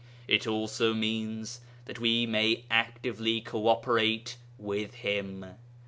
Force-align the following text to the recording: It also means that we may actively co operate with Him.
It 0.27 0.47
also 0.47 0.95
means 0.95 1.61
that 1.85 1.99
we 1.99 2.25
may 2.25 2.63
actively 2.71 3.39
co 3.39 3.67
operate 3.67 4.35
with 4.57 4.95
Him. 4.95 5.45